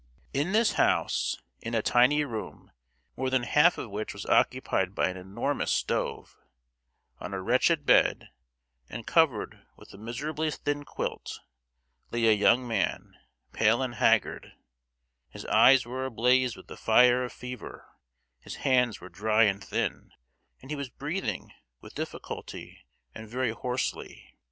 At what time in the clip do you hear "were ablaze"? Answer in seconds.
15.85-16.55